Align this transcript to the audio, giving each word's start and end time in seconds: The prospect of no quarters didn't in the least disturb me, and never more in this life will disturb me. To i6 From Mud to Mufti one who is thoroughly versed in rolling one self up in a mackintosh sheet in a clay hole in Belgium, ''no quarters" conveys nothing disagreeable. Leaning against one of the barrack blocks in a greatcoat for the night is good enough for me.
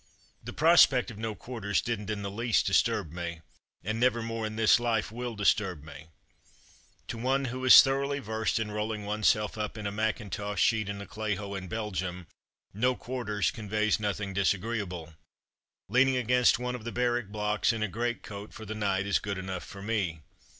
The 0.43 0.51
prospect 0.51 1.11
of 1.11 1.19
no 1.19 1.35
quarters 1.35 1.79
didn't 1.79 2.09
in 2.09 2.23
the 2.23 2.31
least 2.31 2.65
disturb 2.65 3.11
me, 3.11 3.41
and 3.83 3.99
never 3.99 4.23
more 4.23 4.47
in 4.47 4.55
this 4.55 4.79
life 4.79 5.11
will 5.11 5.35
disturb 5.35 5.83
me. 5.83 6.07
To 7.09 7.17
i6 7.17 7.21
From 7.21 7.21
Mud 7.21 7.21
to 7.21 7.21
Mufti 7.21 7.25
one 7.25 7.45
who 7.45 7.65
is 7.65 7.81
thoroughly 7.83 8.17
versed 8.17 8.57
in 8.57 8.71
rolling 8.71 9.05
one 9.05 9.21
self 9.21 9.59
up 9.59 9.77
in 9.77 9.85
a 9.85 9.91
mackintosh 9.91 10.57
sheet 10.59 10.89
in 10.89 11.01
a 11.03 11.05
clay 11.05 11.35
hole 11.35 11.53
in 11.53 11.67
Belgium, 11.67 12.25
''no 12.73 12.97
quarters" 12.97 13.51
conveys 13.51 13.99
nothing 13.99 14.33
disagreeable. 14.33 15.13
Leaning 15.87 16.17
against 16.17 16.57
one 16.57 16.73
of 16.73 16.83
the 16.83 16.91
barrack 16.91 17.27
blocks 17.27 17.71
in 17.71 17.83
a 17.83 17.87
greatcoat 17.87 18.55
for 18.55 18.65
the 18.65 18.73
night 18.73 19.05
is 19.05 19.19
good 19.19 19.37
enough 19.37 19.63
for 19.63 19.83
me. 19.83 20.21